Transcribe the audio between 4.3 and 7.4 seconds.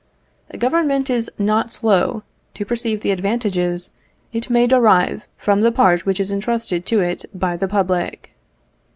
it may derive from the part which is entrusted to it